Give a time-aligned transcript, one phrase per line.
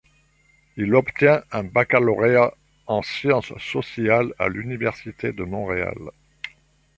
[0.77, 2.55] Il obtient un baccalauréat
[2.87, 5.95] en sciences sociales à l'Université de Montréal.